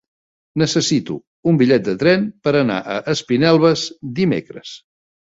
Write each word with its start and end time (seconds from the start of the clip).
Necessito 0.59 1.17
un 1.51 1.59
bitllet 1.59 1.83
de 1.87 1.93
tren 2.03 2.23
per 2.47 2.53
anar 2.59 2.77
a 2.93 2.95
Espinelves 3.13 3.83
dimecres. 4.21 4.73